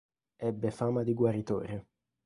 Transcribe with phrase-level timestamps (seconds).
[0.47, 1.73] Ebbe fama di guaritore.